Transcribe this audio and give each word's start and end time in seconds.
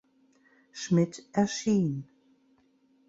Schmid 0.71 1.23
erschien. 1.31 2.07